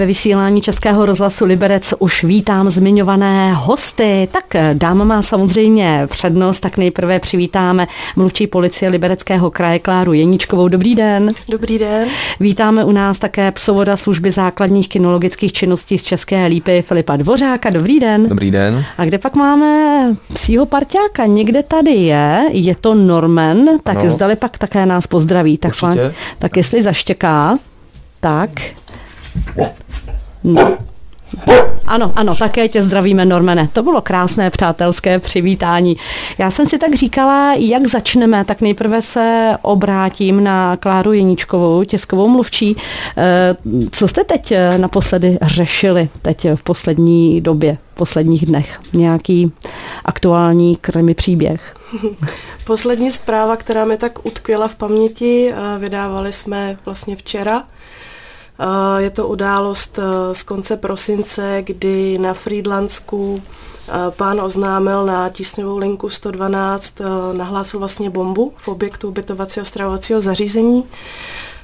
[0.00, 4.28] Ve vysílání Českého rozhlasu Liberec už vítám zmiňované hosty.
[4.32, 10.68] Tak dáma má samozřejmě přednost, tak nejprve přivítáme mluvčí policie Libereckého kraje Kláru Jeníčkovou.
[10.68, 11.28] Dobrý den.
[11.48, 12.08] Dobrý den.
[12.40, 17.70] Vítáme u nás také psovoda služby základních kinologických činností z České lípy Filipa Dvořáka.
[17.70, 18.28] Dobrý den.
[18.28, 18.84] Dobrý den.
[18.98, 20.02] A kde pak máme
[20.32, 21.26] psího parťáka?
[21.26, 24.10] Někde tady je, je to Norman, tak ano.
[24.10, 25.58] zdali pak také nás pozdraví.
[25.58, 25.94] Tak, svá,
[26.38, 27.58] tak jestli zaštěká,
[28.20, 28.50] tak...
[30.46, 30.78] No.
[31.86, 33.68] Ano, ano, také tě zdravíme, Normene.
[33.72, 35.96] To bylo krásné přátelské přivítání.
[36.38, 42.28] Já jsem si tak říkala, jak začneme, tak nejprve se obrátím na Kláru Jeníčkovou, těskovou
[42.28, 42.76] mluvčí.
[43.16, 43.56] Eh,
[43.90, 48.80] co jste teď eh, naposledy řešili, teď v poslední době, v posledních dnech?
[48.92, 49.52] Nějaký
[50.04, 51.74] aktuální krimi příběh?
[52.64, 57.62] Poslední zpráva, která mi tak utkvěla v paměti, eh, vydávali jsme vlastně včera,
[58.98, 65.78] je to událost eh, z konce prosince, kdy na Friedlandsku eh, pán oznámil na tísňovou
[65.78, 66.94] linku 112,
[67.32, 70.84] nahlásil vlastně bombu v objektu ubytovacího stravovacího zařízení.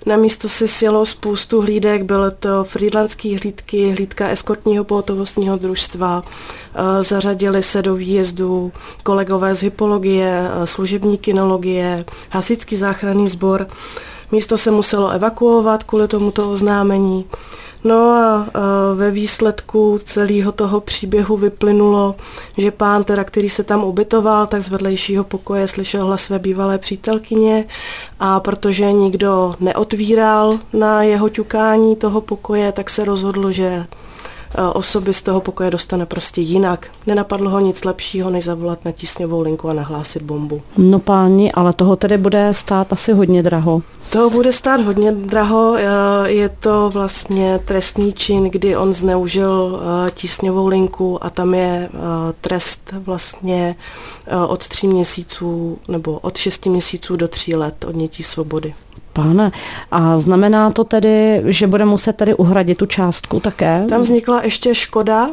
[0.07, 6.23] Na místo se sjelo spoustu hlídek, byly to frýdlandské hlídky, hlídka eskortního pohotovostního družstva,
[7.01, 8.73] zařadili se do výjezdu
[9.03, 13.67] kolegové z hypologie, služební kinologie, hasičský záchranný sbor.
[14.33, 17.25] Místo se muselo evakuovat kvůli tomuto oznámení.
[17.85, 18.47] No a
[18.95, 22.15] ve výsledku celého toho příběhu vyplynulo,
[22.57, 26.79] že pán, teda, který se tam ubytoval, tak z vedlejšího pokoje slyšel hlas své bývalé
[26.79, 27.65] přítelkyně
[28.21, 33.87] a protože nikdo neotvíral na jeho ťukání toho pokoje, tak se rozhodl, že
[34.73, 36.87] osoby z toho pokoje dostane prostě jinak.
[37.07, 40.63] Nenapadlo ho nic lepšího, než zavolat na tísňovou linku a nahlásit bombu.
[40.77, 43.83] No páni, ale toho tedy bude stát asi hodně draho.
[44.13, 45.77] To bude stát hodně draho.
[45.77, 45.83] Eh,
[46.31, 51.99] je to vlastně trestný čin, kdy on zneužil eh, tísňovou linku a tam je eh,
[52.41, 53.77] trest vlastně
[54.49, 58.75] od tří měsíců nebo od šesti měsíců do tří let odnětí svobody.
[59.13, 59.53] Pane,
[59.91, 63.85] a znamená to tedy, že bude muset tedy uhradit tu částku také?
[63.89, 65.31] Tam vznikla ještě škoda,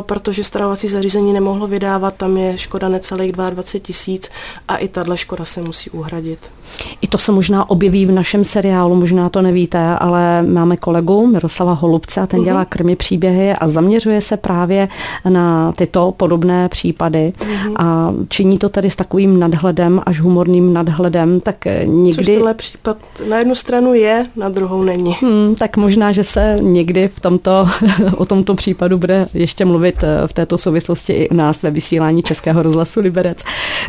[0.00, 4.30] protože stravovací zařízení nemohlo vydávat, tam je škoda necelých 22 tisíc
[4.68, 6.50] a i tahle škoda se musí uhradit.
[7.00, 11.72] I to se možná objeví v našem seriálu, možná to nevíte, ale máme kolegu Miroslava
[11.72, 12.44] Holubce a ten uh-huh.
[12.44, 14.88] dělá krmy příběhy a zaměřuje se právě
[15.28, 17.74] na tyto podobné případy uh-huh.
[17.78, 22.14] a činí to tedy s takovým nadhledem, až humorným nadhledem, tak někdy...
[22.14, 22.96] Což tenhle případ
[23.28, 25.16] na jednu stranu je, na druhou není.
[25.20, 27.68] Hmm, tak možná, že se někdy v tomto,
[28.16, 32.22] o tomto případu bude ještě mluvit eh, v této souvislosti i u nás ve vysílání
[32.22, 33.38] Českého rozhlasu Liberec.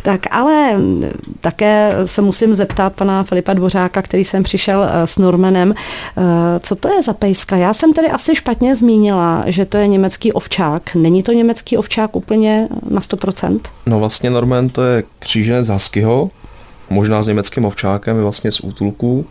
[0.02, 0.76] Tak ale
[1.40, 6.22] také se musím zeptat, zeptat pana Filipa Dvořáka, který jsem přišel eh, s Normanem, eh,
[6.60, 7.56] co to je za pejska?
[7.56, 10.94] Já jsem tedy asi špatně zmínila, že to je německý ovčák.
[10.94, 13.60] Není to německý ovčák úplně na 100%?
[13.86, 16.30] No vlastně Norman to je kříženec Huskyho,
[16.90, 19.26] možná s německým ovčákem, je vlastně z útulku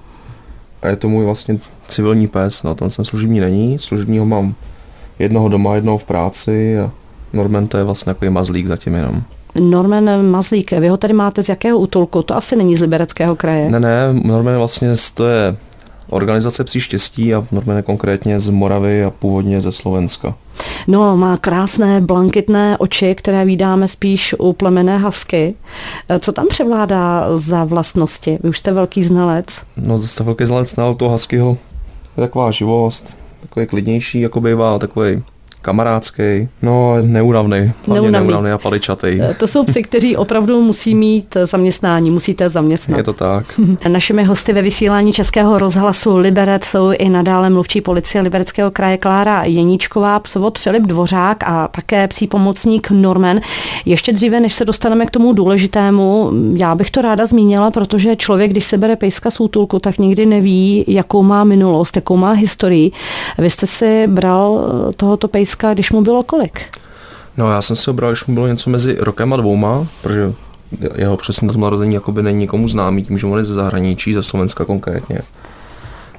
[0.81, 4.55] a je to můj vlastně civilní pes, no ten jsem služební není, služebního mám
[5.19, 6.91] jednoho doma, jednoho v práci a
[7.33, 9.23] Norman to je vlastně takový mazlík zatím jenom.
[9.59, 12.23] Norman Mazlík, vy ho tady máte z jakého útulku?
[12.23, 13.69] To asi není z Libereckého kraje.
[13.69, 15.55] Ne, ne, Norman vlastně to je
[16.09, 20.35] organizace Psí štěstí a Norman konkrétně z Moravy a původně ze Slovenska.
[20.87, 25.55] No, má krásné blankitné oči, které vydáme spíš u plemené hasky.
[26.19, 28.39] Co tam převládá za vlastnosti?
[28.43, 29.45] Vy už jste velký znalec.
[29.77, 31.57] No, jste velký znalec na toho haskyho.
[32.15, 35.23] Taková živost, takový klidnější, jako bývá, takový
[35.63, 39.07] kamarádský, no neúnavný, hlavně neúnavný a paličatý.
[39.22, 42.97] Eh, to jsou psi, kteří opravdu musí mít zaměstnání, musíte zaměstnat.
[42.97, 43.59] Je to tak.
[43.88, 49.44] Našimi hosty ve vysílání Českého rozhlasu Liberec jsou i nadále mluvčí policie Libereckého kraje Klára
[49.44, 53.40] Jeníčková, psovod Filip Dvořák a také psí pomocník Norman.
[53.85, 58.51] Ještě dříve, než se dostaneme k tomu důležitému, já bych to ráda zmínila, protože člověk,
[58.51, 62.91] když se bere pejska z útulku, tak nikdy neví, jakou má minulost, jakou má historii.
[63.38, 64.59] Vy jste si bral
[64.95, 66.61] tohoto pejska Ruska, když mu bylo kolik?
[67.38, 70.33] No já jsem si ho bral, když mu bylo něco mezi rokem a dvouma, protože
[70.95, 74.23] jeho přesně to narození jakoby není nikomu známý, tím, že on je ze zahraničí, ze
[74.23, 75.19] Slovenska konkrétně.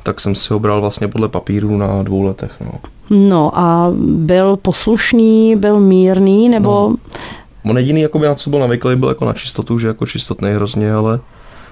[0.03, 2.53] Tak jsem si ho bral vlastně podle papíru na dvou letech.
[2.61, 2.73] No,
[3.11, 6.93] no a byl poslušný, byl mírný, nebo...
[7.65, 10.51] No, on jediný, jakoby, na co byl navyklý, byl jako na čistotu, že jako čistotný
[10.51, 11.21] hrozně, ale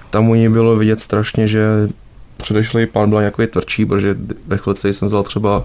[0.09, 1.89] tam u ní bylo vidět strašně, že
[2.37, 4.15] předešlý pán byl nějaký tvrdší, protože
[4.47, 5.63] ve chvíli jsem vzal třeba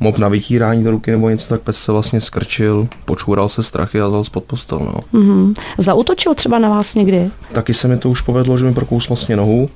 [0.00, 4.00] mop na vytírání do ruky nebo něco, tak pes se vlastně skrčil, počůral se strachy
[4.00, 4.78] a zal pod postel.
[4.78, 5.20] No.
[5.20, 5.54] Mm-hmm.
[5.78, 7.30] Zautočil třeba na vás někdy?
[7.52, 9.70] Taky se mi to už povedlo, že mi prokous vlastně nohu,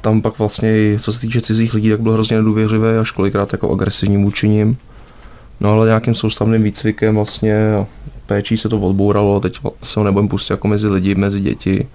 [0.00, 3.72] tam pak vlastně, co se týče cizích lidí, tak byl hrozně nedůvěřivý až kolikrát jako
[3.72, 4.76] agresivním účiním.
[5.60, 7.86] No ale nějakým soustavným výcvikem vlastně
[8.26, 11.88] péčí se to odbouralo, teď se ho nebudem pustit jako mezi lidi, mezi děti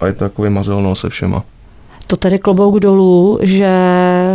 [0.00, 1.42] a je to jako vymazelno se všema.
[2.06, 3.74] To tedy klobouk dolů, že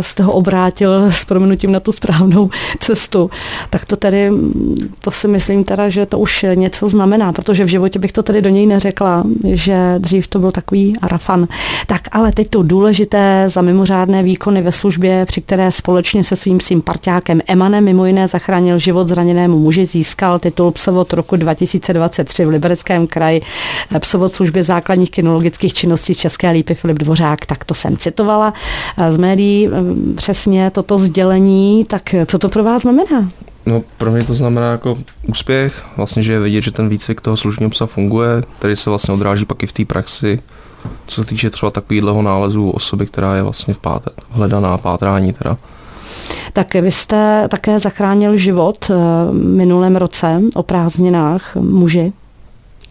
[0.02, 2.50] jste ho obrátil s prominutím na tu správnou
[2.80, 3.30] cestu.
[3.70, 4.30] Tak to tedy,
[5.00, 8.42] to si myslím teda, že to už něco znamená, protože v životě bych to tedy
[8.42, 11.48] do něj neřekla, že dřív to byl takový arafan.
[11.86, 16.60] Tak ale teď to důležité za mimořádné výkony ve službě, při které společně se svým
[16.60, 23.06] sympatiákem Emanem mimo jiné zachránil život zraněnému muži, získal titul psovod roku 2023 v Libereckém
[23.06, 23.42] kraji,
[23.98, 27.46] psovod služby základních kinologických činností České lípy Filip Dvořák.
[27.46, 28.52] Tak to jsem citovala
[29.10, 29.68] z médií
[30.16, 33.28] přesně toto sdělení, tak co to pro vás znamená?
[33.66, 34.98] No, pro mě to znamená jako
[35.28, 39.14] úspěch, vlastně, že je vidět, že ten výcvik toho služního psa funguje, který se vlastně
[39.14, 40.42] odráží pak i v té praxi,
[41.06, 45.56] co se týče třeba takového nálezu osoby, která je vlastně v páté, hledaná pátrání teda.
[46.52, 48.90] Tak vy jste také zachránil život
[49.32, 52.12] minulém roce o prázdninách muži.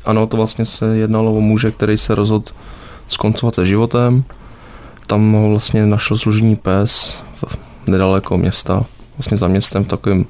[0.06, 2.46] Ano, to vlastně se jednalo o muže, který se rozhodl
[3.08, 4.24] skoncovat se životem
[5.10, 7.24] tam ho vlastně našel služební pes
[7.88, 8.82] nedaleko města,
[9.18, 10.26] vlastně za městem v takovém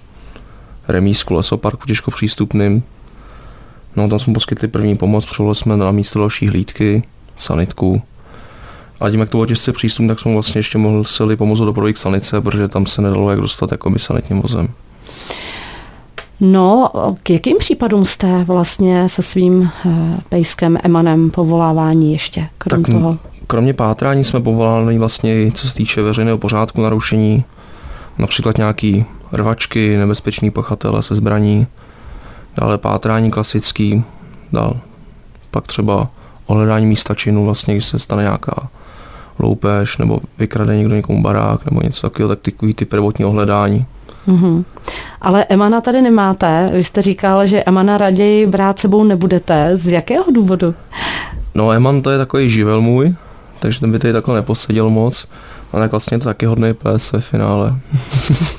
[0.88, 2.84] remísku lesoparku těžko přístupným.
[3.96, 7.04] No tam jsme poskytli první pomoc, přivolili jsme na místo další hlídky,
[7.38, 8.02] sanitku.
[9.00, 11.98] A tím, jak to bylo těžce přístup, tak jsme vlastně ještě mohli pomoct do k
[11.98, 14.68] sanice, protože tam se nedalo jak dostat by sanitním vozem.
[16.40, 16.90] No,
[17.24, 23.18] k jakým případům jste vlastně se svým eh, pejskem Emanem povolávání ještě, krom tak toho?
[23.52, 27.44] Kromě pátrání jsme povoláni vlastně, co se týče veřejného pořádku narušení,
[28.18, 31.68] například nějaký rvačky, nebezpečný pachatele se zbraní,
[32.58, 34.04] dále pátrání klasický,
[34.52, 34.78] dál
[35.52, 36.08] pak třeba
[36.46, 38.70] ohledání místa činu, vlastně, když se stane nějaká
[39.40, 43.86] loupež nebo vykrade někdo někomu barák nebo něco takového, tak takový ty prvotní ohledání.
[44.28, 44.64] Mm-hmm.
[45.22, 46.70] Ale Emana tady nemáte.
[46.74, 49.78] Vy jste říkal, že Emana raději brát sebou nebudete.
[49.78, 50.76] Z jakého důvodu?
[51.56, 53.16] No Eman to je takový živel můj,
[53.60, 55.28] takže ten by tady takhle neposeděl moc.
[55.74, 57.76] A tak vlastně to taky hodný pes ve finále.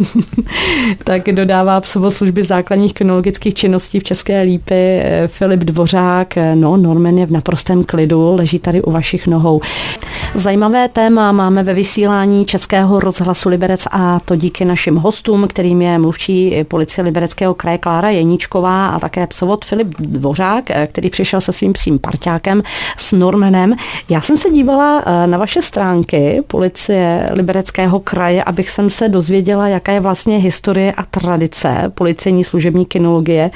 [1.05, 6.35] tak dodává psovo služby základních kinologických činností v České lípy eh, Filip Dvořák.
[6.55, 9.61] No, Norman je v naprostém klidu, leží tady u vašich nohou.
[10.35, 15.99] Zajímavé téma máme ve vysílání Českého rozhlasu Liberec a to díky našim hostům, kterým je
[15.99, 21.53] mluvčí policie Libereckého kraje Klára Jeníčková a také psovod Filip Dvořák, eh, který přišel se
[21.53, 22.63] svým psím parťákem
[22.97, 23.75] s Normanem.
[24.09, 27.00] Já jsem se dívala eh, na vaše stránky policie
[27.31, 33.51] Libereckého kraje, abych jsem se dozvěděla, jaká je vlastně historie a tradice policejní služební kinologie.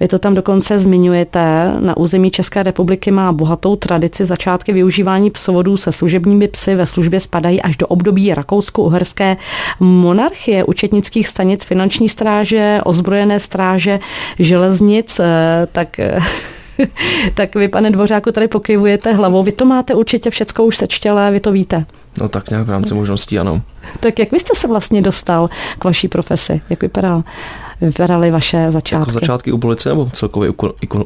[0.00, 1.72] Vy to tam dokonce zmiňujete.
[1.80, 6.86] Na území České republiky má bohatou tradici začátky využívání psovodů se služební služebními psy ve
[6.86, 9.36] službě spadají až do období rakousko-uherské
[9.80, 14.00] monarchie, účetnických stanic, finanční stráže, ozbrojené stráže,
[14.38, 16.18] železnic, eh, tak eh,
[17.34, 19.42] tak vy, pane Dvořáku, tady pokyvujete hlavou.
[19.42, 21.84] Vy to máte určitě všecko už sečtělé, vy to víte.
[22.20, 23.62] No tak nějak v rámci možností, ano.
[24.00, 26.60] Tak jak vy jste se vlastně dostal k vaší profesi?
[26.70, 27.24] Jak vypadal?
[27.80, 29.02] vypadaly vaše začátky?
[29.02, 30.54] Jako začátky u policie nebo celkově u,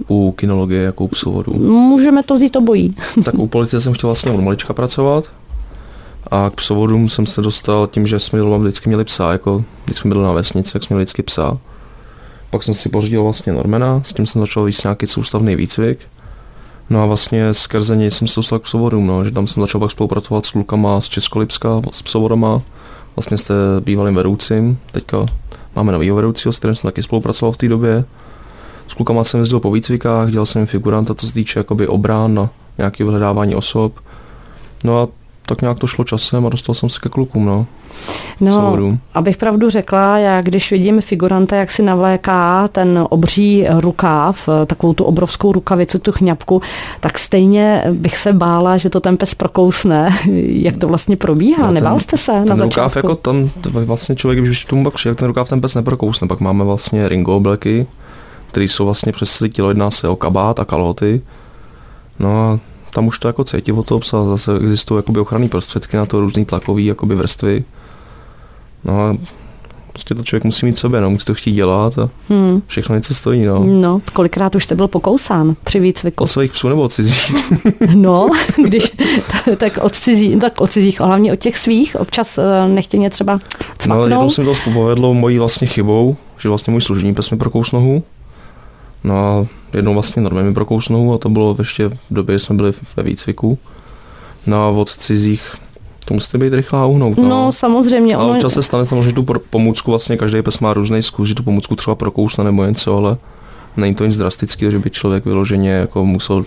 [0.09, 1.55] u, u kinologie jako u psovodu?
[1.65, 2.97] Můžeme to zít obojí.
[3.25, 5.25] tak u policie jsem chtěl vlastně od malička pracovat
[6.31, 9.97] a k psovodům jsem se dostal tím, že jsme doma vždycky měli psa, jako když
[9.97, 11.59] jsme byli na vesnici, tak jsme měli vždycky psa.
[12.51, 15.99] Pak jsem si pořídil vlastně Normana, s tím jsem začal víc nějaký soustavný výcvik.
[16.91, 19.81] No a vlastně skrze něj jsem se dostal k psovodům, no, že tam jsem začal
[19.81, 22.63] pak spolupracovat s klukama z Českolipska, s psovodama,
[23.17, 25.27] vlastně jste bývalým vedoucím, teďka
[25.79, 28.05] Máme nový vedoucího, s kterým jsem taky spolupracoval v té době.
[28.89, 32.51] S klukama jsem jezdil po výcvikách, dělal jsem figuranta, co se týče jakoby obrán na
[32.79, 34.01] nějaké vyhledávání osob.
[34.85, 35.09] No a
[35.49, 37.67] tak nějak to šlo časem a dostal jsem se ke klukům, no.
[38.41, 38.77] No,
[39.15, 45.05] abych pravdu řekla, já když vidím figuranta, jak si navléká ten obří rukáv, takovou tu
[45.05, 46.63] obrovskou rukavicu, tu chňapku,
[47.01, 50.19] tak stejně bych se bála, že to ten pes prokousne.
[50.47, 51.67] jak to vlastně probíhá?
[51.67, 52.81] No, Nebál jste se ten na začátku?
[52.81, 56.29] rukáv jako tam, vlastně člověk, když tomu pak přijde, ten rukáv ten pes neprokousne.
[56.29, 57.87] Pak máme vlastně ringo obleky,
[58.51, 61.23] které jsou vlastně přes tělo, jedná se o kabát a kalhoty.
[62.19, 62.59] No a
[62.91, 66.21] tam už to jako cítí o toho psa, zase existují jakoby ochranné prostředky na to,
[66.21, 67.65] různé tlakové jakoby vrstvy.
[68.85, 69.17] No a
[69.93, 72.63] prostě to člověk musí mít sobě, no, musí to chtít dělat a hmm.
[72.67, 73.65] všechno něco stojí, no.
[73.65, 76.25] No, kolikrát už jste byl pokousán při výcviku?
[76.25, 77.35] Od svých psů nebo od cizích?
[77.95, 78.29] no,
[78.65, 78.93] když,
[79.57, 83.41] tak od cizích, tak od cizích, hlavně od těch svých, občas eh, nechtěně třeba
[83.79, 84.03] cmaknou.
[84.03, 87.73] No, jednou jsem to povedlo mojí vlastně chybou, že vlastně můj služební pes mi prokous
[87.73, 88.03] nohu.
[89.05, 92.41] No a jednou vlastně normálně mi prokous nohu a to bylo ještě v době, kdy
[92.41, 93.59] jsme byli ve výcviku.
[94.47, 95.55] No a od cizích
[96.05, 97.19] To musíte být rychlá uhnout.
[97.19, 98.17] No, no samozřejmě.
[98.17, 101.43] Ale občas se stane samozřejmě tu pomůcku, vlastně každý pes má různý zkus, že tu
[101.43, 103.17] pomůcku třeba prokousne nebo něco, ale
[103.77, 106.45] není to nic drastického, že by člověk vyloženě jako musel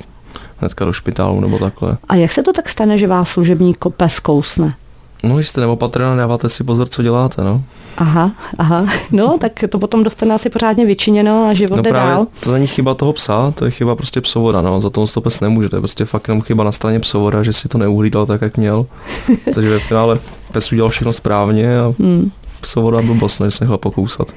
[0.58, 1.98] hnedka do špitálu nebo takhle.
[2.10, 4.74] A jak se to tak stane, že vás služební pes kousne?
[5.24, 7.64] No, když jste neopatrná, dáváte si pozor, co děláte, no.
[7.98, 8.86] Aha, aha.
[9.12, 12.28] No, tak to potom dostane asi pořádně vyčiněno a život no, jde právě dál.
[12.40, 14.80] To není chyba toho psa, to je chyba prostě psovoda, no.
[14.80, 17.44] Za to on to pes nemůže, to je prostě fakt jenom chyba na straně psovoda,
[17.44, 18.86] že si to neuhlídal tak, jak měl.
[19.54, 20.20] Takže ve finále
[20.52, 22.32] pes udělal všechno správně a hmm.
[22.62, 24.28] psovoda byl boss, než se pokousat.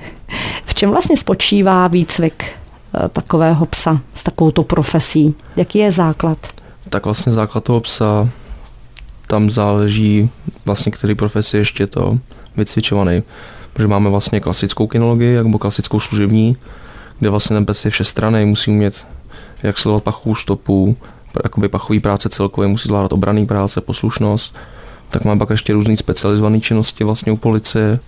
[0.64, 5.34] V čem vlastně spočívá výcvik eh, takového psa s takovouto profesí?
[5.56, 6.38] Jaký je základ?
[6.88, 8.28] Tak vlastně základ toho psa
[9.26, 10.30] tam záleží
[10.64, 12.18] vlastně, který profesi ještě to
[12.56, 13.22] vycvičovaný.
[13.72, 16.56] Protože máme vlastně klasickou kinologii, nebo klasickou služební,
[17.18, 19.06] kde vlastně ten pes je všestranný, musí umět
[19.62, 20.96] jak sledovat pachovou stopu,
[21.44, 24.56] jakoby pachový práce celkově, musí zvládat obraný práce, poslušnost.
[25.10, 27.98] Tak máme pak ještě různé specializované činnosti vlastně u policie.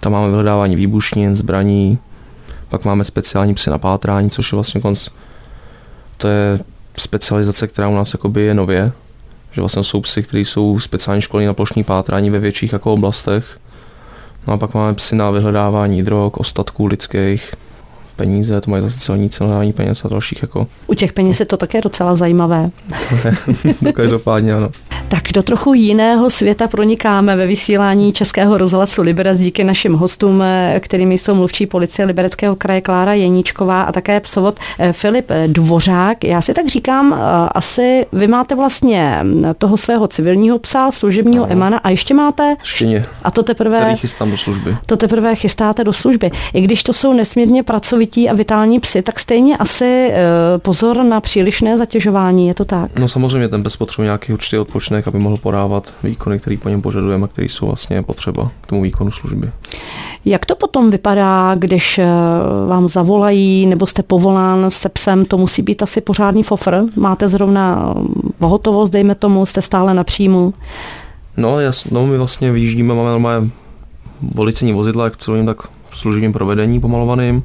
[0.00, 1.98] Tam máme vyhledávání výbušnin, zbraní,
[2.68, 5.08] pak máme speciální psy na pátrání, což je vlastně konc,
[6.16, 6.60] to je
[6.96, 8.92] specializace, která u nás jakoby je nově,
[9.56, 13.58] že vlastně jsou psy, které jsou speciálně školní na plošní pátrání ve větších jako oblastech.
[14.46, 17.54] No a pak máme psy na vyhledávání drog, ostatků lidských,
[18.16, 20.66] peníze, to mají zase celní celání peněz a dalších jako.
[20.86, 22.70] U těch peněz je to také docela zajímavé.
[23.20, 23.28] To
[23.86, 24.70] je, každopádně ano.
[25.08, 30.42] Tak do trochu jiného světa pronikáme ve vysílání Českého rozhlasu Liberec díky našim hostům,
[30.80, 36.24] kterými jsou mluvčí policie Libereckého kraje Klára Jeníčková a také psovod eh, Filip Dvořák.
[36.24, 39.18] Já si tak říkám, eh, asi vy máte vlastně
[39.58, 41.52] toho svého civilního psa, služebního ano.
[41.52, 42.56] Emana a ještě máte...
[42.62, 43.06] Štěně.
[43.22, 43.80] A to teprve...
[43.80, 44.76] Který chystám do služby.
[44.86, 46.30] To teprve chystáte do služby.
[46.54, 50.18] I když to jsou nesmírně pracovití a vitální psy, tak stejně asi eh,
[50.58, 52.98] pozor na přílišné zatěžování, je to tak?
[52.98, 56.82] No samozřejmě ten pes potřebuje nějaký určitý odpočinek aby mohl podávat výkony, které po něm
[56.82, 59.50] požadujeme a které jsou vlastně potřeba k tomu výkonu služby.
[60.24, 62.06] Jak to potom vypadá, když eh,
[62.68, 66.84] vám zavolají nebo jste povolán se psem, to musí být asi pořádný fofr?
[66.96, 67.94] Máte zrovna
[68.40, 70.54] hotovost, dejme tomu, jste stále na příjmu?
[71.36, 73.50] No, jas, no my vlastně vyjíždíme, máme normálně
[74.34, 75.56] policejní vozidla, jak celým, tak
[75.92, 77.42] služebním provedením pomalovaným.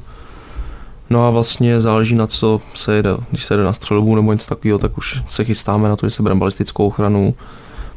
[1.12, 3.10] No a vlastně záleží na co se jede.
[3.30, 6.10] Když se jede na střelbu nebo něco takového, tak už se chystáme na to, že
[6.10, 7.34] se bereme balistickou ochranu,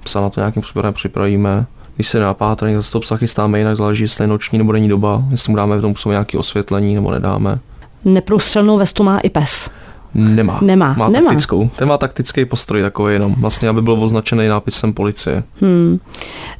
[0.04, 1.66] psa na to nějakým způsobem připravíme.
[1.96, 5.24] Když se napátraní, zase to psa chystáme jinak, záleží, jestli je noční nebo není doba,
[5.32, 7.60] jestli mu dáme v tom psu nějaké osvětlení nebo nedáme.
[8.06, 9.70] Neprůstřelnou vestu má i pes.
[10.14, 10.60] Nemá.
[10.62, 10.94] Nemá.
[10.98, 11.30] Má Nemá.
[11.30, 11.70] taktickou.
[11.76, 13.36] Ten má taktický postroj takový jenom.
[13.38, 15.44] Vlastně, aby byl označený nápisem policie.
[15.62, 16.00] Hmm.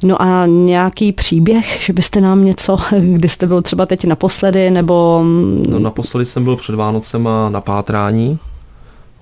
[0.02, 5.24] No a nějaký příběh, že byste nám něco, kdy jste byl třeba teď naposledy, nebo...
[5.68, 8.38] No naposledy jsem byl před Vánocema na pátrání,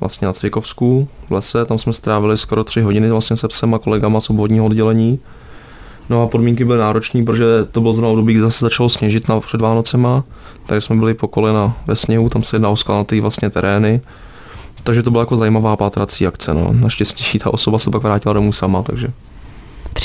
[0.01, 3.79] vlastně na Cvikovsku v lese, tam jsme strávili skoro tři hodiny vlastně se psem a
[3.79, 5.19] kolegama z obvodního oddělení.
[6.11, 9.41] No a podmínky byly náročné, protože to bylo zrovna období, kdy zase začalo sněžit na
[9.41, 10.25] před Vánocema,
[10.67, 14.01] takže jsme byli po kolena ve sněhu, tam se jedná o skalnatý vlastně terény.
[14.83, 16.55] Takže to byla jako zajímavá pátrací akce.
[16.55, 16.73] No.
[16.73, 19.09] Naštěstí ta osoba se pak vrátila domů sama, takže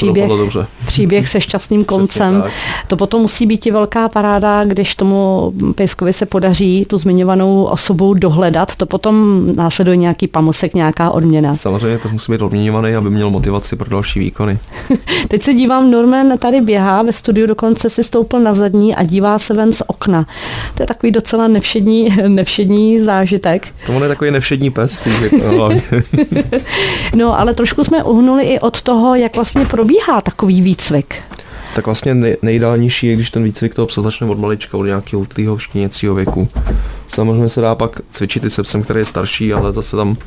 [0.05, 0.67] příběh, dobře.
[0.85, 2.43] příběh se šťastným koncem.
[2.87, 8.13] To potom musí být i velká paráda, když tomu pejskovi se podaří tu zmiňovanou osobu
[8.13, 8.75] dohledat.
[8.75, 11.55] To potom následuje nějaký pamosek, nějaká odměna.
[11.55, 14.59] Samozřejmě, to musí být odměňovaný, aby měl motivaci pro další výkony.
[15.27, 19.39] Teď se dívám, Norman tady běhá ve studiu, dokonce si stoupil na zadní a dívá
[19.39, 20.25] se ven z okna.
[20.75, 23.67] To je takový docela nevšední, nevšední zážitek.
[23.85, 25.01] To je takový nevšední pes.
[27.15, 29.88] no, ale trošku jsme uhnuli i od toho, jak vlastně probíhá
[30.23, 31.15] takový výcvik?
[31.75, 35.21] Tak vlastně nej, nejideálnější je, když ten výcvik toho psa začne od malička, od nějakého
[35.21, 36.47] útlýho štěněcího věku.
[37.07, 40.17] Samozřejmě se dá pak cvičit i se psem, který je starší, ale zase tam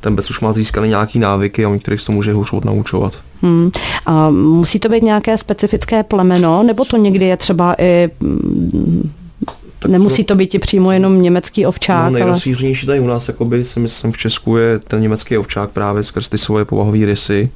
[0.00, 3.12] ten pes už má získané nějaký návyky a o některých se může hůř odnaučovat.
[3.42, 3.70] Hmm.
[4.06, 8.10] A musí to být nějaké specifické plemeno, nebo to někdy je třeba i
[9.82, 12.04] tak Nemusí to být i přímo jenom německý ovčák.
[12.04, 16.02] No, nejrozšířenější tady u nás, jakoby, si myslím, v Česku je ten německý ovčák právě
[16.02, 17.50] skrz ty svoje povahové rysy.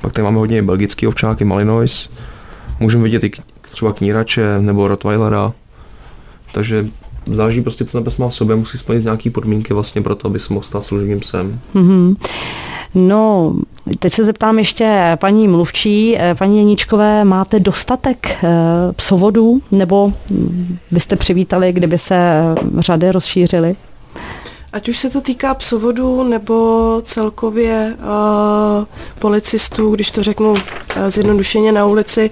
[0.00, 2.10] Pak tady máme hodně belgický ovčáky, Malinois.
[2.80, 5.52] Můžeme vidět i třeba knírače nebo Rottweilera.
[6.52, 6.86] Takže
[7.26, 10.26] záleží prostě, co ten pes má v sobě, musí splnit nějaké podmínky vlastně pro to,
[10.26, 11.60] aby se mohl stát služebním psem.
[11.74, 12.16] Mm-hmm.
[12.94, 13.54] No,
[13.98, 18.48] teď se zeptám ještě paní mluvčí, paní Jeníčkové, máte dostatek eh,
[18.96, 20.12] psovodů, nebo
[20.90, 22.42] byste přivítali, kdyby se
[22.78, 23.76] řady rozšířily?
[24.72, 28.84] Ať už se to týká psovodů nebo celkově uh,
[29.18, 30.56] policistů, když to řeknu uh,
[31.08, 32.30] zjednodušeně na ulici,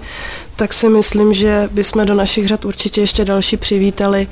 [0.55, 4.27] tak si myslím, že bychom do našich řad určitě ještě další přivítali.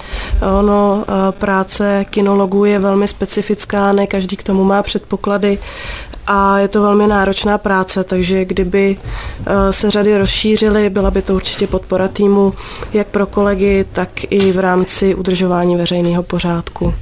[0.59, 5.57] Ono, uh, práce kinologů je velmi specifická, ne každý k tomu má předpoklady
[6.27, 8.97] a je to velmi náročná práce, takže kdyby
[9.45, 12.53] eh, se řady rozšířily, byla by to určitě podpora týmu
[12.93, 16.93] jak pro kolegy, tak i v rámci udržování veřejného pořádku.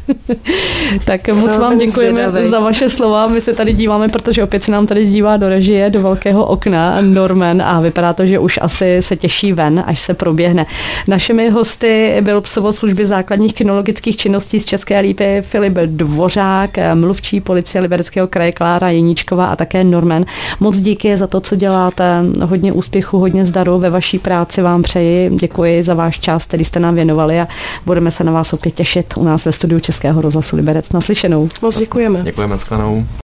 [1.05, 2.49] tak moc vám děkujeme zvědavej.
[2.49, 3.27] za vaše slova.
[3.27, 6.97] My se tady díváme, protože opět se nám tady dívá do režie, do velkého okna
[7.01, 10.65] Norman a vypadá to, že už asi se těší ven, až se proběhne.
[11.07, 17.81] Našimi hosty byl psovod služby základních kinologických činností z České lípy Filip Dvořák, mluvčí policie
[17.81, 20.25] Libereckého kraje Klára Jeníčková a také Norman.
[20.59, 22.23] Moc díky za to, co děláte.
[22.41, 25.29] Hodně úspěchu, hodně zdaru ve vaší práci vám přeji.
[25.29, 27.47] Děkuji za váš čas, který jste nám věnovali a
[27.85, 30.91] budeme se na vás opět těšit u nás ve studiu Českého rozhlasu Liberec.
[30.91, 31.49] Naslyšenou.
[31.61, 32.23] Moc děkujeme.
[32.23, 33.05] Děkujeme, sklanou.